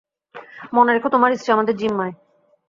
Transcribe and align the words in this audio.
মনে 0.73 0.91
রেখ, 0.91 1.03
তোমার 1.13 1.31
স্ত্রী 1.35 1.49
আমাদের 1.53 1.75
জিম্মায়। 1.77 2.13